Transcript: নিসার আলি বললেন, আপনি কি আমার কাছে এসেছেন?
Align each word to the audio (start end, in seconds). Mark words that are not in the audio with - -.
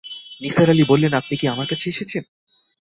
নিসার 0.41 0.67
আলি 0.69 0.83
বললেন, 0.91 1.11
আপনি 1.13 1.33
কি 1.37 1.45
আমার 1.47 1.67
কাছে 1.67 1.85
এসেছেন? 1.89 2.23